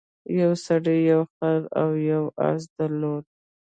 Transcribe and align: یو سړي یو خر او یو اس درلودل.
یو 0.39 0.51
سړي 0.65 0.97
یو 1.11 1.21
خر 1.33 1.61
او 1.81 1.89
یو 2.11 2.23
اس 2.49 2.61
درلودل. 2.77 3.33